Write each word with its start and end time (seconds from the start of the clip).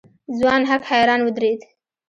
ځوان 0.39 0.61
هک 0.69 0.81
حيران 0.89 1.21
ودرېد. 1.23 1.61